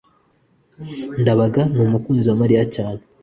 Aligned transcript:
ndabaga 1.21 1.61
ni 1.75 1.81
umukunzi 1.85 2.25
wa 2.27 2.39
mariya 2.41 2.63
cyane 2.75 3.01